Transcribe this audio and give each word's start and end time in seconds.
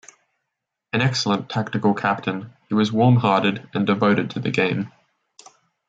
An 0.93 1.01
excellent 1.01 1.47
tactical 1.47 1.93
captain, 1.93 2.53
he 2.67 2.73
was 2.73 2.89
warmhearted 2.89 3.69
and 3.75 3.85
devoted 3.85 4.31
to 4.31 4.39
the 4.39 4.49
game. 4.49 4.91